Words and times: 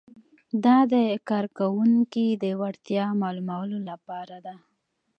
دا 0.63 0.77
د 0.93 0.95
کارکوونکي 1.29 2.25
د 2.43 2.45
وړتیا 2.59 3.05
معلومولو 3.21 3.77
لپاره 3.89 4.35
ده. 4.45 4.55